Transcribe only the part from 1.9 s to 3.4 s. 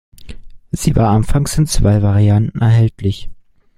Varianten erhältlich.